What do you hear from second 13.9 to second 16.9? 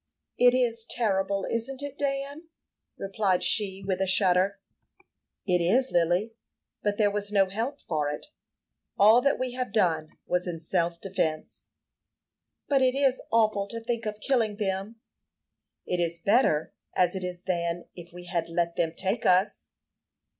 of killing them." "It is better